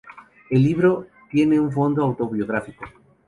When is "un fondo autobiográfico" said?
1.59-2.85